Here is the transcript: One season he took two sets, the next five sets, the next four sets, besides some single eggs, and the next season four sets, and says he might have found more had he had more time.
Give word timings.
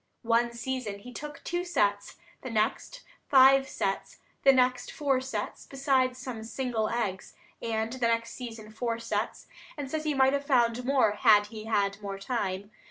One 0.23 0.51
season 0.51 0.97
he 0.97 1.13
took 1.13 1.43
two 1.43 1.63
sets, 1.63 2.15
the 2.41 2.49
next 2.49 3.03
five 3.29 3.69
sets, 3.69 4.17
the 4.41 4.51
next 4.51 4.91
four 4.91 5.21
sets, 5.21 5.67
besides 5.67 6.17
some 6.17 6.43
single 6.43 6.89
eggs, 6.89 7.35
and 7.61 7.93
the 7.93 8.07
next 8.07 8.31
season 8.31 8.71
four 8.71 8.97
sets, 8.97 9.45
and 9.77 9.91
says 9.91 10.03
he 10.03 10.15
might 10.15 10.33
have 10.33 10.43
found 10.43 10.85
more 10.85 11.11
had 11.11 11.45
he 11.53 11.65
had 11.65 12.01
more 12.01 12.17
time. 12.17 12.71